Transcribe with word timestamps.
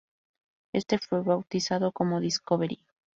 Éste 0.73 0.97
fue 0.97 1.21
bautizado 1.21 1.91
como 1.91 2.19
"Discovery". 2.21 2.79